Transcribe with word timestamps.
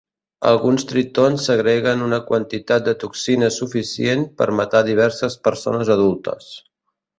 Alguns 0.51 0.85
tritons 0.91 1.45
segreguen 1.49 2.01
una 2.05 2.19
quantitat 2.31 2.89
de 2.89 2.95
toxines 3.05 3.61
suficient 3.63 4.27
per 4.41 4.49
matar 4.63 4.85
diverses 4.91 5.39
persones 5.51 5.95
adultes. 6.01 6.53